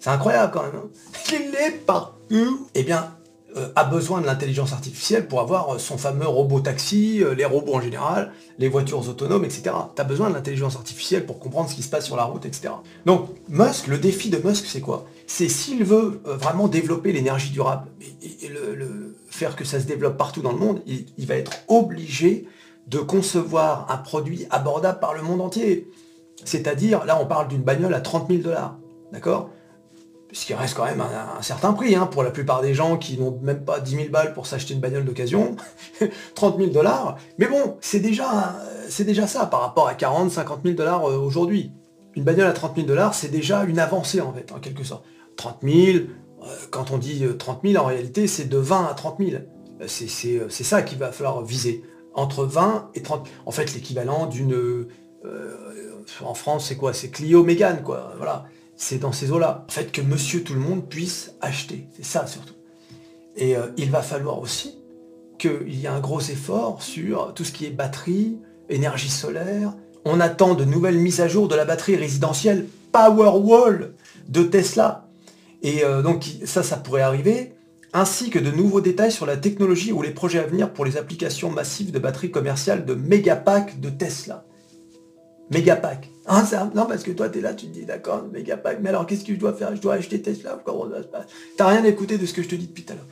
C'est 0.00 0.10
incroyable 0.10 0.52
quand 0.52 0.62
même. 0.62 0.72
Hein. 0.76 0.88
il 1.32 1.54
est 1.54 1.72
partout. 1.86 2.68
Eh 2.74 2.82
bien, 2.82 3.10
euh, 3.56 3.68
a 3.74 3.84
besoin 3.84 4.20
de 4.20 4.26
l'intelligence 4.26 4.72
artificielle 4.72 5.26
pour 5.26 5.40
avoir 5.40 5.74
euh, 5.74 5.78
son 5.78 5.98
fameux 5.98 6.26
robot 6.26 6.60
taxi, 6.60 7.22
euh, 7.22 7.34
les 7.34 7.44
robots 7.44 7.74
en 7.74 7.80
général, 7.80 8.32
les 8.58 8.68
voitures 8.68 9.08
autonomes, 9.08 9.44
etc. 9.44 9.72
Tu 9.96 10.00
as 10.00 10.04
besoin 10.04 10.30
de 10.30 10.34
l'intelligence 10.34 10.76
artificielle 10.76 11.26
pour 11.26 11.40
comprendre 11.40 11.68
ce 11.68 11.74
qui 11.74 11.82
se 11.82 11.90
passe 11.90 12.06
sur 12.06 12.16
la 12.16 12.24
route, 12.24 12.46
etc. 12.46 12.74
Donc, 13.06 13.28
Musk, 13.48 13.88
le 13.88 13.98
défi 13.98 14.30
de 14.30 14.38
Musk, 14.38 14.66
c'est 14.66 14.80
quoi? 14.80 15.04
C'est 15.26 15.48
s'il 15.48 15.82
veut 15.84 16.20
vraiment 16.24 16.68
développer 16.68 17.12
l'énergie 17.12 17.50
durable 17.50 17.88
et, 18.22 18.48
le, 18.48 19.16
faire 19.28 19.56
que 19.56 19.64
ça 19.64 19.80
se 19.80 19.86
développe 19.86 20.16
partout 20.16 20.42
dans 20.42 20.52
le 20.52 20.58
monde, 20.58 20.80
il, 20.86 21.06
il 21.18 21.26
va 21.26 21.34
être 21.34 21.52
obligé 21.68 22.46
de 22.86 22.98
concevoir 22.98 23.86
un 23.90 23.96
produit 23.96 24.46
abordable 24.50 25.00
par 25.00 25.14
le 25.14 25.22
monde 25.22 25.40
entier. 25.40 25.88
C'est-à-dire, 26.44 27.04
là 27.04 27.18
on 27.20 27.26
parle 27.26 27.48
d'une 27.48 27.62
bagnole 27.62 27.94
à 27.94 28.00
30 28.00 28.28
000 28.28 28.42
dollars. 28.42 28.76
D'accord? 29.12 29.50
Ce 30.32 30.46
qui 30.46 30.54
reste 30.54 30.76
quand 30.76 30.84
même 30.84 31.00
un, 31.00 31.42
certain 31.42 31.72
prix, 31.72 31.94
hein, 31.94 32.06
pour 32.06 32.22
la 32.22 32.30
plupart 32.30 32.62
des 32.62 32.74
gens 32.74 32.96
qui 32.96 33.18
n'ont 33.18 33.38
même 33.42 33.64
pas 33.64 33.80
10 33.80 33.96
000 33.96 34.08
balles 34.10 34.32
pour 34.32 34.46
s'acheter 34.46 34.74
une 34.74 34.80
bagnole 34.80 35.04
d'occasion, 35.04 35.56
30 36.34 36.58
000 36.58 36.70
dollars, 36.70 37.16
mais 37.38 37.46
bon, 37.46 37.76
c'est 37.80 38.00
déjà, 38.00 38.56
c'est 38.88 39.04
déjà 39.04 39.26
ça 39.26 39.46
par 39.46 39.60
rapport 39.60 39.88
à 39.88 39.94
40, 39.94 40.30
50 40.30 40.60
000 40.64 40.76
dollars 40.76 41.08
euh, 41.08 41.18
aujourd'hui. 41.18 41.72
Une 42.14 42.24
bagnole 42.24 42.46
à 42.46 42.52
30 42.52 42.76
000 42.76 42.86
dollars, 42.86 43.14
c'est 43.14 43.28
déjà 43.28 43.64
une 43.64 43.78
avancée 43.78 44.20
en 44.20 44.32
fait, 44.32 44.52
en 44.52 44.58
quelque 44.58 44.84
sorte. 44.84 45.04
30 45.36 45.58
000, 45.62 45.76
euh, 45.76 46.46
quand 46.70 46.90
on 46.90 46.98
dit 46.98 47.24
30 47.38 47.60
euh, 47.64 47.72
000, 47.72 47.84
en 47.84 47.86
réalité, 47.86 48.26
c'est 48.26 48.46
de 48.46 48.58
20 48.58 48.86
à 48.86 48.94
30 48.94 49.18
000. 49.18 49.42
C'est 49.86 50.64
ça 50.64 50.82
qu'il 50.82 50.98
va 50.98 51.10
falloir 51.12 51.42
viser. 51.42 51.82
Entre 52.14 52.44
20 52.44 52.90
et 52.94 53.02
30 53.02 53.28
En 53.46 53.50
fait, 53.52 53.72
l'équivalent 53.72 54.26
d'une... 54.26 54.86
en 56.22 56.34
France, 56.34 56.66
c'est 56.68 56.76
quoi? 56.76 56.92
C'est 56.92 57.08
Clio 57.08 57.44
Mégane, 57.44 57.82
quoi. 57.82 58.12
Voilà 58.18 58.44
c'est 58.80 58.98
dans 58.98 59.12
ces 59.12 59.30
eaux-là. 59.30 59.66
En 59.68 59.70
fait, 59.70 59.92
que 59.92 60.00
monsieur 60.00 60.42
tout 60.42 60.54
le 60.54 60.60
monde 60.60 60.88
puisse 60.88 61.34
acheter. 61.42 61.86
C'est 61.94 62.04
ça 62.04 62.26
surtout. 62.26 62.54
Et 63.36 63.54
euh, 63.54 63.66
il 63.76 63.90
va 63.90 64.00
falloir 64.00 64.40
aussi 64.40 64.78
qu'il 65.38 65.74
y 65.74 65.84
ait 65.84 65.88
un 65.88 66.00
gros 66.00 66.20
effort 66.20 66.82
sur 66.82 67.34
tout 67.34 67.44
ce 67.44 67.52
qui 67.52 67.66
est 67.66 67.70
batterie, 67.70 68.38
énergie 68.70 69.10
solaire. 69.10 69.74
On 70.06 70.18
attend 70.18 70.54
de 70.54 70.64
nouvelles 70.64 70.96
mises 70.96 71.20
à 71.20 71.28
jour 71.28 71.46
de 71.46 71.54
la 71.54 71.66
batterie 71.66 71.96
résidentielle 71.96 72.66
Powerwall 72.90 73.92
de 74.28 74.42
Tesla. 74.44 75.06
Et 75.62 75.84
euh, 75.84 76.00
donc 76.00 76.24
ça, 76.46 76.62
ça 76.62 76.78
pourrait 76.78 77.02
arriver, 77.02 77.52
ainsi 77.92 78.30
que 78.30 78.38
de 78.38 78.50
nouveaux 78.50 78.80
détails 78.80 79.12
sur 79.12 79.26
la 79.26 79.36
technologie 79.36 79.92
ou 79.92 80.00
les 80.00 80.10
projets 80.10 80.38
à 80.38 80.46
venir 80.46 80.72
pour 80.72 80.86
les 80.86 80.96
applications 80.96 81.50
massives 81.50 81.92
de 81.92 81.98
batteries 81.98 82.30
commerciales 82.30 82.86
de 82.86 82.94
Megapack 82.94 83.78
de 83.78 83.90
Tesla. 83.90 84.46
Megapack. 85.50 86.08
Ah, 86.26 86.44
non, 86.74 86.86
parce 86.86 87.02
que 87.02 87.10
toi, 87.10 87.28
tu 87.28 87.38
es 87.38 87.42
là, 87.42 87.54
tu 87.54 87.66
te 87.66 87.72
dis, 87.72 87.84
d'accord, 87.84 88.22
Megapack. 88.32 88.78
Mais 88.80 88.90
alors, 88.90 89.04
qu'est-ce 89.06 89.24
que 89.24 89.34
je 89.34 89.38
dois 89.38 89.52
faire? 89.52 89.74
Je 89.74 89.80
dois 89.80 89.94
acheter 89.94 90.22
Tesla 90.22 90.60
Comment 90.64 90.88
ça 90.88 91.02
se 91.02 91.08
passe? 91.08 91.26
T'as 91.56 91.66
rien 91.66 91.82
écouté 91.84 92.18
de 92.18 92.26
ce 92.26 92.32
que 92.32 92.42
je 92.42 92.48
te 92.48 92.54
dis 92.54 92.68
depuis 92.68 92.84
tout 92.84 92.92
à 92.92 92.96
l'heure. 92.96 93.06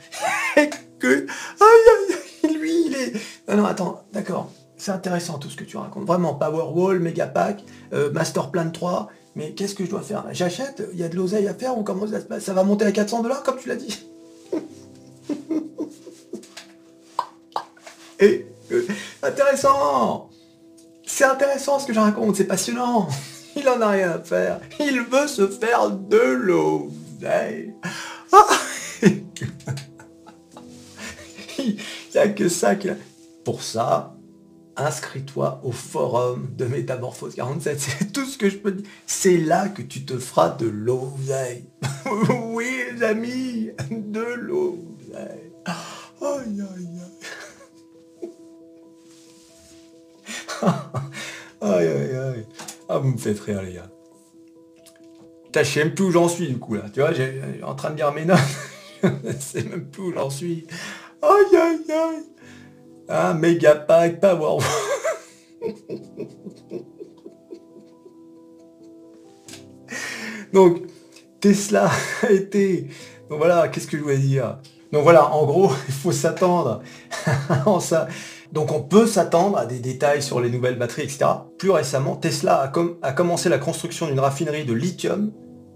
Écoute, 0.56 1.28
aïe, 1.60 2.54
lui, 2.54 2.86
il 2.86 2.94
est... 2.94 3.12
Non, 3.48 3.56
non, 3.56 3.64
attends, 3.64 4.04
d'accord. 4.12 4.52
C'est 4.76 4.92
intéressant 4.92 5.38
tout 5.38 5.50
ce 5.50 5.56
que 5.56 5.64
tu 5.64 5.76
racontes. 5.76 6.06
Vraiment, 6.06 6.34
Powerwall, 6.34 7.00
Megapack, 7.00 7.64
euh, 7.92 8.12
Master 8.12 8.52
Plan 8.52 8.70
3. 8.70 9.08
Mais 9.34 9.52
qu'est-ce 9.52 9.74
que 9.74 9.84
je 9.84 9.90
dois 9.90 10.02
faire? 10.02 10.24
J'achète 10.30 10.84
Il 10.92 10.98
y 10.98 11.02
a 11.02 11.08
de 11.08 11.16
l'oseille 11.16 11.48
à 11.48 11.54
faire 11.54 11.76
ou 11.76 11.82
comment 11.82 12.06
ça 12.06 12.20
se 12.20 12.26
Ça 12.44 12.52
va 12.52 12.62
monter 12.62 12.84
à 12.84 12.92
400 12.92 13.22
dollars, 13.22 13.42
comme 13.42 13.58
tu 13.58 13.68
l'as 13.68 13.76
dit? 13.76 14.06
Et... 18.20 18.46
intéressant 19.22 20.27
c'est 21.18 21.24
intéressant 21.24 21.80
ce 21.80 21.86
que 21.88 21.92
je 21.92 21.98
raconte, 21.98 22.36
c'est 22.36 22.44
passionnant. 22.44 23.08
Il 23.56 23.68
en 23.68 23.80
a 23.80 23.88
rien 23.88 24.12
à 24.12 24.20
faire. 24.20 24.60
Il 24.78 25.00
veut 25.00 25.26
se 25.26 25.48
faire 25.48 25.90
de 25.90 26.16
l'eau. 26.16 26.92
Ah. 28.32 28.46
Il 31.58 31.76
n'y 32.14 32.20
a 32.20 32.28
que 32.28 32.48
ça 32.48 32.76
qu'il 32.76 32.90
a. 32.90 32.94
Pour 33.44 33.64
ça, 33.64 34.14
inscris-toi 34.76 35.60
au 35.64 35.72
forum 35.72 36.50
de 36.56 36.66
Métamorphose 36.66 37.34
47. 37.34 37.80
C'est 37.80 38.12
tout 38.12 38.24
ce 38.24 38.38
que 38.38 38.48
je 38.48 38.58
peux 38.58 38.70
dire. 38.70 38.86
C'est 39.04 39.38
là 39.38 39.68
que 39.68 39.82
tu 39.82 40.04
te 40.04 40.16
feras 40.18 40.50
de 40.50 40.68
l'oseille. 40.68 41.64
oui, 42.44 42.70
les 42.94 43.02
amis, 43.02 43.70
de 43.90 44.22
l'oseille. 44.22 45.50
Aïe, 45.66 46.60
aïe, 46.60 46.62
aïe 46.62 47.18
aïe 51.60 51.86
aïe. 51.86 52.46
Ah, 52.88 52.98
vous 52.98 53.10
me 53.10 53.18
faites 53.18 53.40
rire, 53.40 53.62
les 53.62 53.74
gars. 53.74 53.90
Putain, 55.44 55.62
je 55.62 55.70
sais 55.70 55.84
même 55.84 55.94
plus 55.94 56.04
où 56.04 56.10
j'en 56.10 56.28
suis, 56.28 56.48
du 56.48 56.58
coup, 56.58 56.74
là. 56.74 56.84
Tu 56.92 57.00
vois, 57.00 57.12
j'ai 57.12 57.40
en 57.62 57.74
train 57.74 57.90
de 57.90 57.96
dire 57.96 58.12
mes 58.12 58.24
notes. 58.26 58.38
je 59.02 59.32
sais 59.38 59.62
même 59.64 59.86
plus 59.86 60.02
où 60.02 60.12
j'en 60.12 60.30
suis. 60.30 60.66
Aïe 61.22 61.56
aïe 61.56 61.90
aïe. 61.90 62.24
Ah, 63.08 63.34
méga 63.34 63.74
pack, 63.74 64.20
power. 64.20 64.62
Donc, 70.52 70.82
Tesla 71.40 71.90
a 72.22 72.30
été... 72.30 72.88
Donc 73.28 73.38
voilà, 73.38 73.68
qu'est-ce 73.68 73.86
que 73.86 73.96
je 73.98 74.02
voulais 74.02 74.18
dire? 74.18 74.58
Donc 74.92 75.02
voilà, 75.02 75.30
en 75.32 75.44
gros, 75.44 75.70
il 75.86 75.94
faut 75.94 76.12
s'attendre 76.12 76.82
en 77.66 77.80
ça 77.80 78.08
donc 78.52 78.72
on 78.72 78.82
peut 78.82 79.06
s'attendre 79.06 79.58
à 79.58 79.66
des 79.66 79.78
détails 79.78 80.22
sur 80.22 80.40
les 80.40 80.50
nouvelles 80.50 80.78
batteries, 80.78 81.02
etc. 81.02 81.26
Plus 81.58 81.70
récemment, 81.70 82.16
Tesla 82.16 82.72
a, 83.02 83.12
commencé 83.12 83.48
la 83.48 83.58
construction 83.58 84.06
d'une 84.06 84.20
raffinerie 84.20 84.64
de 84.64 84.72
lithium 84.72 85.32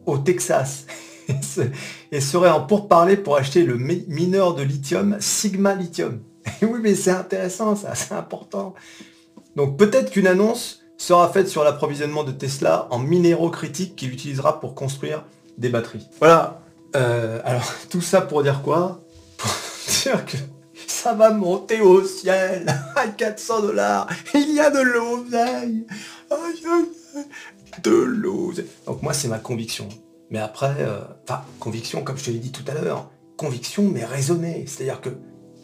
au 0.07 0.19
Texas 0.19 0.87
et 2.12 2.21
serait 2.21 2.50
en 2.50 2.62
pourparler 2.62 3.17
pour 3.17 3.37
acheter 3.37 3.64
le 3.64 3.76
mineur 3.76 4.55
de 4.55 4.62
lithium 4.62 5.17
Sigma 5.21 5.75
Lithium. 5.75 6.21
oui, 6.62 6.81
mais 6.83 6.95
c'est 6.95 7.11
intéressant, 7.11 7.76
c'est 7.76 8.14
important. 8.14 8.75
Donc 9.55 9.76
peut-être 9.76 10.11
qu'une 10.11 10.26
annonce 10.26 10.81
sera 10.97 11.29
faite 11.29 11.49
sur 11.49 11.64
l'approvisionnement 11.64 12.25
de 12.25 12.33
Tesla 12.33 12.87
en 12.91 12.99
minéraux 12.99 13.50
critiques 13.50 13.97
qu'il 13.97 14.12
utilisera 14.12 14.61
pour 14.61 14.75
construire 14.75 15.25
des 15.59 15.69
batteries. 15.69 16.07
Voilà. 16.21 16.62
Euh, 16.97 17.41
alors 17.45 17.71
tout 17.91 18.00
ça 18.00 18.23
pour 18.23 18.43
dire 18.43 18.62
quoi? 18.62 19.02
Pour 19.37 19.50
dire 20.05 20.25
que 20.25 20.37
ça 21.03 21.15
va 21.15 21.33
monter 21.33 21.81
au 21.81 22.05
ciel 22.05 22.65
à 22.97 23.09
400 23.09 23.63
dollars. 23.63 24.09
Il 24.35 24.55
y 24.55 24.61
a 24.61 24.71
de 24.71 24.81
l'oseille. 24.81 25.85
De 27.83 27.91
l'oseille. 27.91 28.67
Donc 28.87 29.03
moi, 29.03 29.13
c'est 29.13 29.27
ma 29.27 29.41
conviction. 29.41 29.89
Mais 30.31 30.39
après, 30.39 30.77
euh, 30.79 31.01
enfin, 31.25 31.43
conviction, 31.59 32.05
comme 32.05 32.17
je 32.17 32.27
te 32.27 32.31
l'ai 32.31 32.39
dit 32.39 32.53
tout 32.53 32.63
à 32.69 32.75
l'heure, 32.75 33.11
conviction, 33.37 33.83
mais 33.83 34.05
raisonnée. 34.05 34.65
C'est-à-dire 34.69 35.01
que 35.01 35.11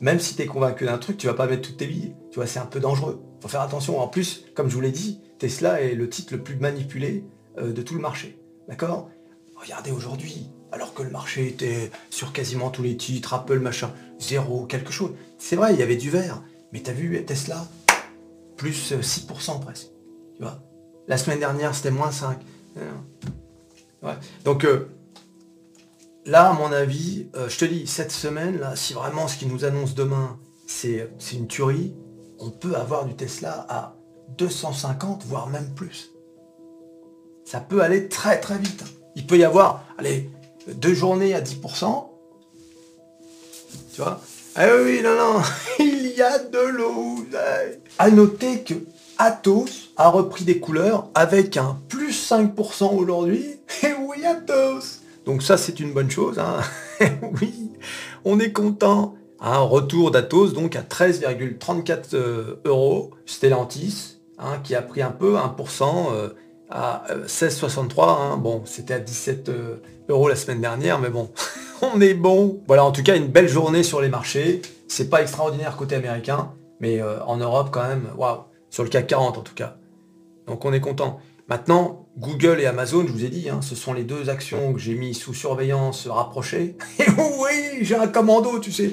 même 0.00 0.18
si 0.18 0.34
tu 0.34 0.42
es 0.42 0.46
convaincu 0.46 0.86
d'un 0.86 0.98
truc, 0.98 1.16
tu 1.16 1.28
vas 1.28 1.34
pas 1.34 1.46
mettre 1.46 1.68
toutes 1.68 1.76
tes 1.76 1.86
billes. 1.86 2.14
Tu 2.32 2.36
vois, 2.36 2.48
c'est 2.48 2.58
un 2.58 2.66
peu 2.66 2.80
dangereux. 2.80 3.22
Faut 3.40 3.48
faire 3.48 3.60
attention. 3.60 4.00
En 4.00 4.08
plus, 4.08 4.44
comme 4.56 4.68
je 4.68 4.74
vous 4.74 4.80
l'ai 4.80 4.90
dit, 4.90 5.20
Tesla 5.38 5.80
est 5.80 5.94
le 5.94 6.08
titre 6.08 6.34
le 6.34 6.42
plus 6.42 6.56
manipulé 6.56 7.24
euh, 7.58 7.72
de 7.72 7.82
tout 7.82 7.94
le 7.94 8.00
marché. 8.00 8.40
D'accord? 8.68 9.08
Regardez 9.54 9.92
aujourd'hui, 9.92 10.50
alors 10.72 10.94
que 10.94 11.02
le 11.04 11.10
marché 11.10 11.46
était 11.46 11.92
sur 12.10 12.32
quasiment 12.32 12.70
tous 12.70 12.82
les 12.82 12.96
titres, 12.96 13.34
Apple, 13.34 13.60
machin, 13.60 13.92
zéro, 14.28 14.66
quelque 14.66 14.92
chose. 14.92 15.12
C'est 15.38 15.56
vrai, 15.56 15.74
il 15.74 15.80
y 15.80 15.82
avait 15.82 15.96
du 15.96 16.10
vert, 16.10 16.42
mais 16.72 16.80
t'as 16.80 16.92
vu 16.92 17.24
Tesla 17.24 17.66
Plus 18.56 18.92
6% 18.92 19.56
euh, 19.56 19.58
presque. 19.58 19.88
Tu 20.36 20.42
vois 20.42 20.60
La 21.06 21.16
semaine 21.16 21.40
dernière, 21.40 21.74
c'était 21.74 21.90
moins 21.90 22.10
5. 22.10 22.38
Donc 24.44 24.64
euh, 24.64 24.88
là, 26.24 26.50
à 26.50 26.52
mon 26.52 26.72
avis, 26.72 27.28
euh, 27.34 27.48
je 27.48 27.58
te 27.58 27.64
dis, 27.64 27.86
cette 27.86 28.12
semaine, 28.12 28.58
là, 28.58 28.76
si 28.76 28.92
vraiment 28.92 29.28
ce 29.28 29.36
qui 29.36 29.46
nous 29.46 29.64
annonce 29.64 29.94
demain, 29.94 30.38
c'est 30.66 31.08
une 31.32 31.48
tuerie, 31.48 31.94
on 32.38 32.50
peut 32.50 32.76
avoir 32.76 33.06
du 33.06 33.14
Tesla 33.14 33.66
à 33.68 33.96
250, 34.36 35.24
voire 35.24 35.48
même 35.48 35.74
plus. 35.74 36.10
Ça 37.44 37.60
peut 37.60 37.82
aller 37.82 38.08
très 38.08 38.38
très 38.38 38.58
vite. 38.58 38.84
Il 39.16 39.26
peut 39.26 39.38
y 39.38 39.44
avoir, 39.44 39.84
allez, 39.96 40.30
deux 40.74 40.94
journées 40.94 41.34
à 41.34 41.40
10%. 41.40 42.08
Ah 44.00 44.68
oui, 44.82 45.00
non, 45.02 45.16
non, 45.16 45.42
il 45.78 46.12
y 46.16 46.22
a 46.22 46.38
de 46.38 46.58
l'eau. 46.58 47.16
À 47.98 48.10
noter 48.10 48.62
que 48.62 48.74
Atos 49.18 49.90
a 49.96 50.08
repris 50.08 50.44
des 50.44 50.60
couleurs 50.60 51.08
avec 51.14 51.56
un 51.56 51.78
plus 51.88 52.12
5% 52.30 52.94
aujourd'hui. 52.94 53.44
Et 53.82 53.92
oui, 54.00 54.24
Atos 54.24 55.00
Donc 55.26 55.42
ça, 55.42 55.56
c'est 55.56 55.80
une 55.80 55.92
bonne 55.92 56.10
chose. 56.10 56.38
Hein. 56.38 56.60
oui, 57.40 57.70
on 58.24 58.38
est 58.40 58.52
content. 58.52 59.14
Un 59.40 59.58
retour 59.58 60.10
d'Atos 60.10 60.52
donc 60.52 60.74
à 60.74 60.82
13,34 60.82 62.14
euh, 62.14 62.60
euros. 62.64 63.10
Stellantis, 63.26 64.18
hein, 64.38 64.58
qui 64.64 64.74
a 64.74 64.82
pris 64.82 65.02
un 65.02 65.10
peu, 65.10 65.36
1% 65.36 66.12
euh, 66.12 66.28
à 66.70 67.04
16,63. 67.26 68.02
Hein. 68.02 68.36
Bon, 68.36 68.62
c'était 68.64 68.94
à 68.94 69.00
17 69.00 69.50
euros 70.08 70.28
la 70.28 70.36
semaine 70.36 70.60
dernière, 70.60 70.98
mais 70.98 71.10
bon, 71.10 71.30
on 71.82 72.00
est 72.00 72.14
bon. 72.14 72.62
Voilà, 72.66 72.84
en 72.84 72.92
tout 72.92 73.02
cas, 73.02 73.16
une 73.16 73.28
belle 73.28 73.48
journée 73.48 73.82
sur 73.82 74.00
les 74.00 74.08
marchés. 74.08 74.62
C'est 74.88 75.10
pas 75.10 75.22
extraordinaire 75.22 75.76
côté 75.76 75.96
américain, 75.96 76.52
mais 76.80 77.02
en 77.02 77.36
Europe 77.36 77.68
quand 77.70 77.86
même, 77.86 78.08
waouh, 78.16 78.44
sur 78.70 78.84
le 78.84 78.88
CAC 78.88 79.06
40 79.06 79.38
en 79.38 79.42
tout 79.42 79.54
cas. 79.54 79.76
Donc 80.46 80.64
on 80.64 80.72
est 80.72 80.80
content. 80.80 81.20
Maintenant, 81.48 82.08
Google 82.18 82.60
et 82.60 82.66
Amazon, 82.66 83.06
je 83.06 83.12
vous 83.12 83.24
ai 83.24 83.30
dit, 83.30 83.48
hein, 83.48 83.60
ce 83.62 83.74
sont 83.74 83.94
les 83.94 84.04
deux 84.04 84.28
actions 84.28 84.74
que 84.74 84.78
j'ai 84.78 84.94
mis 84.94 85.14
sous 85.14 85.32
surveillance 85.32 86.06
rapprochée. 86.06 86.76
Et 86.98 87.08
oui, 87.16 87.78
j'ai 87.80 87.94
un 87.94 88.06
commando, 88.06 88.58
tu 88.58 88.70
sais. 88.70 88.92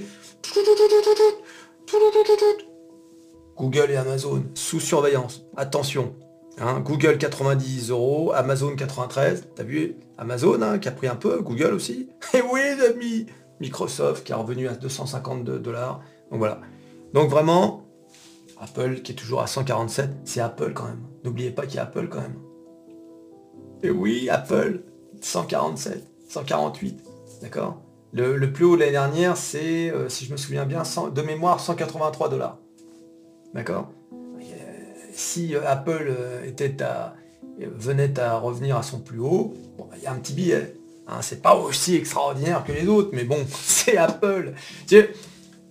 Google 3.58 3.92
et 3.92 3.96
Amazon, 3.96 4.44
sous 4.54 4.80
surveillance. 4.80 5.44
Attention. 5.58 6.16
Hein, 6.58 6.80
Google 6.80 7.18
90 7.18 7.90
euros, 7.90 8.32
Amazon 8.34 8.76
93. 8.76 9.50
T'as 9.56 9.64
vu 9.64 9.98
Amazon 10.18 10.62
hein, 10.62 10.80
qui 10.80 10.88
a 10.88 10.92
pris 10.92 11.08
un 11.08 11.16
peu, 11.16 11.42
Google 11.42 11.74
aussi. 11.74 12.10
Et 12.34 12.42
oui, 12.42 12.62
les 12.78 12.86
amis. 12.86 13.26
Microsoft 13.60 14.26
qui 14.26 14.32
est 14.32 14.36
revenu 14.36 14.68
à 14.68 14.74
252 14.74 15.60
dollars. 15.60 16.02
Donc 16.32 16.40
voilà. 16.40 16.62
Donc 17.14 17.30
vraiment, 17.30 17.86
Apple 18.60 19.02
qui 19.02 19.12
est 19.14 19.16
toujours 19.16 19.42
à 19.42 19.48
147, 19.48 20.10
c'est 20.24 20.42
Apple 20.42 20.74
quand 20.74 20.86
même. 20.86 21.04
N'oubliez 21.24 21.52
pas 21.52 21.66
qu'il 21.66 21.76
y 21.76 21.80
a 21.80 21.84
Apple 21.84 22.08
quand 22.10 22.22
même. 22.22 22.38
Et 23.84 23.90
oui, 23.90 24.30
Apple, 24.30 24.82
147, 25.22 26.04
148, 26.28 27.04
d'accord 27.42 27.82
le, 28.16 28.46
plus 28.46 28.64
haut 28.64 28.76
de 28.76 28.80
l'année 28.80 28.94
dernière, 28.94 29.36
c'est, 29.36 29.90
euh, 29.92 30.08
si 30.08 30.26
je 30.26 30.32
me 30.32 30.38
souviens 30.38 30.66
bien, 30.66 30.84
de 31.14 31.22
mémoire, 31.22 31.60
183 31.60 32.30
dollars. 32.30 32.60
D'accord 33.54 33.90
Si 35.16 35.56
euh, 35.56 35.62
Apple 35.66 36.08
euh, 36.10 36.46
était 36.46 36.82
à, 36.84 37.16
venait 37.58 38.20
à 38.20 38.38
revenir 38.38 38.76
à 38.76 38.84
son 38.84 39.00
plus 39.00 39.20
haut, 39.20 39.54
bon, 39.78 39.88
il 39.96 40.04
y 40.04 40.08
a 40.08 40.12
un 40.12 40.16
petit 40.16 40.34
billet. 40.34 40.76
Hein, 41.08 41.22
c'est 41.22 41.42
pas 41.42 41.56
aussi 41.56 41.96
extraordinaire 41.96 42.64
que 42.66 42.72
les 42.72 42.88
autres, 42.88 43.10
mais 43.14 43.24
bon, 43.24 43.38
c'est 43.50 43.98
Apple. 43.98 44.54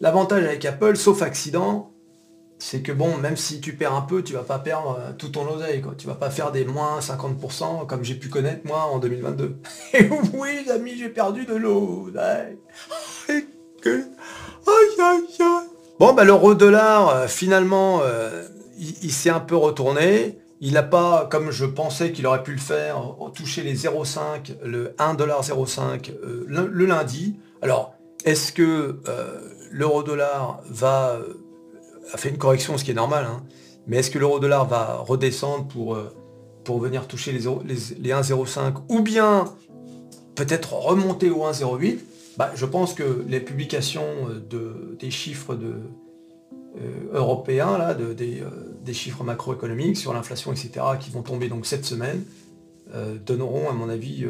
L'avantage 0.00 0.44
avec 0.44 0.64
Apple, 0.64 0.96
sauf 0.96 1.22
accident, 1.22 1.90
c'est 2.58 2.80
que 2.80 2.92
bon, 2.92 3.18
même 3.18 3.36
si 3.36 3.60
tu 3.60 3.74
perds 3.74 3.94
un 3.94 4.00
peu, 4.00 4.22
tu 4.22 4.32
vas 4.32 4.42
pas 4.42 4.58
perdre 4.58 4.98
euh, 4.98 5.12
tout 5.12 5.28
ton 5.28 5.46
oseille, 5.48 5.82
quoi. 5.82 5.94
Tu 5.98 6.06
vas 6.06 6.14
pas 6.14 6.30
faire 6.30 6.50
des 6.50 6.64
moins 6.64 7.00
50% 7.00 7.86
comme 7.86 8.04
j'ai 8.04 8.14
pu 8.14 8.28
connaître 8.28 8.66
moi 8.66 8.84
en 8.84 8.98
2022. 8.98 9.56
Et 9.92 10.08
oui, 10.32 10.70
amis, 10.70 10.96
j'ai 10.96 11.10
perdu 11.10 11.44
de 11.44 11.54
l'eau. 11.54 12.08
Bon, 15.98 16.12
bah 16.12 16.24
l'euro 16.24 16.54
dollar, 16.54 17.08
euh, 17.08 17.26
finalement, 17.28 18.00
euh, 18.02 18.48
il, 19.02 19.12
s'est 19.12 19.30
un 19.30 19.40
peu 19.40 19.56
retourné. 19.56 20.38
Il 20.60 20.74
n'a 20.74 20.82
pas, 20.82 21.26
comme 21.30 21.50
je 21.50 21.64
pensais 21.64 22.12
qu'il 22.12 22.26
aurait 22.26 22.42
pu 22.42 22.52
le 22.52 22.58
faire, 22.58 23.16
touché 23.34 23.62
les 23.62 23.76
0,5, 23.76 24.56
le 24.64 24.94
1,05$ 24.98 26.12
le, 26.46 26.66
le, 26.66 26.86
lundi. 26.86 27.36
Alors, 27.60 27.94
est-ce 28.24 28.52
que 28.52 29.00
l'euro 29.70 30.02
dollar 30.02 30.60
va 30.70 31.18
a 32.12 32.16
fait 32.16 32.28
une 32.28 32.38
correction, 32.38 32.76
ce 32.78 32.84
qui 32.84 32.90
est 32.90 32.94
normal. 32.94 33.26
Hein. 33.28 33.42
Mais 33.86 33.98
est-ce 33.98 34.10
que 34.10 34.18
l'euro-dollar 34.18 34.66
va 34.66 34.96
redescendre 34.96 35.66
pour, 35.66 35.94
euh, 35.94 36.14
pour 36.64 36.78
venir 36.78 37.06
toucher 37.06 37.32
les, 37.32 37.40
les, 37.40 38.10
1,05 38.10 38.74
ou 38.88 39.00
bien 39.00 39.44
peut-être 40.34 40.72
remonter 40.74 41.30
au 41.30 41.44
1,08 41.44 41.98
bah, 42.36 42.50
Je 42.54 42.66
pense 42.66 42.94
que 42.94 43.24
les 43.28 43.40
publications 43.40 44.28
euh, 44.28 44.40
de, 44.48 44.96
des 44.98 45.10
chiffres 45.10 45.54
de, 45.54 45.74
euh, 46.80 47.12
européens, 47.12 47.78
là, 47.78 47.94
de, 47.94 48.12
des, 48.12 48.42
des, 48.84 48.94
chiffres 48.94 49.24
macroéconomiques 49.24 49.96
sur 49.96 50.12
l'inflation, 50.12 50.52
etc., 50.52 50.70
qui 51.00 51.10
vont 51.10 51.22
tomber 51.22 51.48
donc 51.48 51.66
cette 51.66 51.84
semaine, 51.84 52.22
donneront, 53.26 53.68
à 53.68 53.72
mon 53.72 53.88
avis, 53.88 54.26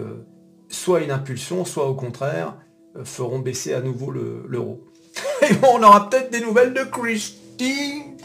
soit 0.69 1.01
une 1.01 1.11
impulsion, 1.11 1.65
soit 1.65 1.89
au 1.89 1.95
contraire, 1.95 2.57
feront 3.05 3.39
baisser 3.39 3.75
à 3.75 3.81
nouveau 3.81 4.11
l'euro. 4.11 4.85
Et 5.43 5.55
on 5.63 5.83
aura 5.83 6.09
peut-être 6.09 6.31
des 6.31 6.41
nouvelles 6.41 6.73
de 6.73 6.85
Chris. 6.85 7.39
Christine 7.57 8.17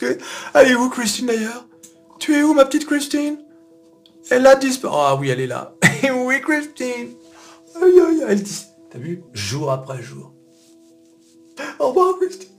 Allez 0.54 0.74
où 0.74 0.88
Christine 0.88 1.26
d'ailleurs? 1.26 1.66
Tu 2.18 2.34
es 2.34 2.42
où 2.42 2.54
ma 2.54 2.64
petite 2.64 2.86
Christine? 2.86 3.38
Elle 4.30 4.46
a 4.46 4.56
disparu. 4.56 4.94
Ah 4.96 5.16
oui, 5.16 5.30
elle 5.30 5.40
est 5.40 5.46
là. 5.46 5.74
oui 6.14 6.40
Christine? 6.40 7.14
Aïe 7.82 8.00
aïe, 8.00 8.24
elle 8.28 8.42
dit. 8.42 8.64
T'as 8.90 8.98
vu? 8.98 9.22
Jour 9.32 9.70
après 9.70 10.02
jour. 10.02 10.32
Au 11.78 11.88
revoir 11.88 12.18
Christine. 12.18 12.55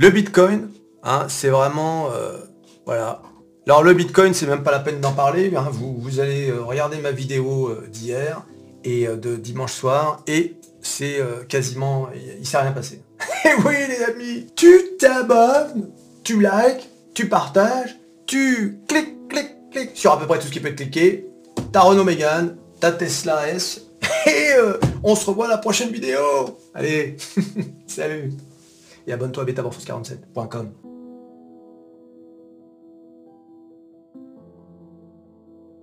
Le 0.00 0.10
Bitcoin, 0.10 0.70
hein, 1.02 1.26
c'est 1.28 1.48
vraiment... 1.48 2.12
Euh, 2.12 2.38
voilà. 2.86 3.20
Alors 3.66 3.82
le 3.82 3.94
Bitcoin, 3.94 4.32
c'est 4.32 4.46
même 4.46 4.62
pas 4.62 4.70
la 4.70 4.78
peine 4.78 5.00
d'en 5.00 5.10
parler. 5.10 5.52
Hein. 5.56 5.66
vous, 5.72 5.96
vous, 5.98 6.20
allez 6.20 6.50
euh, 6.50 6.62
regarder 6.62 6.98
ma 6.98 7.10
vidéo 7.10 7.66
euh, 7.66 7.88
d'hier 7.88 8.46
et 8.84 9.08
de 9.08 9.34
dimanche 9.34 9.72
soir 9.72 10.22
et 10.28 10.54
c'est 10.82 11.18
quasiment... 11.48 12.08
Il 12.38 12.46
s'est 12.46 12.58
rien 12.58 12.70
passé. 12.70 13.02
Et 13.44 13.60
oui 13.66 13.74
les 13.88 14.04
amis, 14.04 14.46
tu 14.54 14.96
t'abonnes, 15.00 15.90
tu 16.22 16.40
likes, 16.40 16.88
tu 17.12 17.28
partages, 17.28 17.98
tu 18.24 18.78
cliques, 18.86 19.28
cliques, 19.28 19.56
cliques 19.72 19.90
sur 19.94 20.12
à 20.12 20.20
peu 20.20 20.26
près 20.28 20.38
tout 20.38 20.46
ce 20.46 20.52
qui 20.52 20.60
peut 20.60 20.68
être 20.68 20.76
cliqué. 20.76 21.26
Ta 21.72 21.80
Renault 21.80 22.04
Mégane, 22.04 22.56
ta 22.78 22.92
Tesla 22.92 23.48
S. 23.48 23.88
Et 24.26 24.52
on 25.02 25.16
se 25.16 25.26
revoit 25.26 25.46
à 25.46 25.50
la 25.50 25.58
prochaine 25.58 25.90
vidéo. 25.90 26.20
Allez, 26.72 27.16
salut. 27.88 28.32
Et 29.08 29.12
abonne-toi 29.12 29.42
à 29.42 29.46
betaborforce47.com. 29.46 30.87